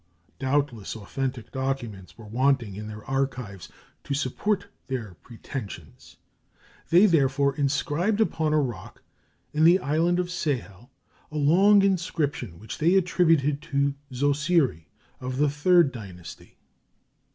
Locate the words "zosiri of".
14.11-15.37